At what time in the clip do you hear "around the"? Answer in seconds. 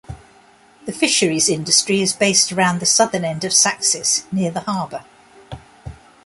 2.51-2.87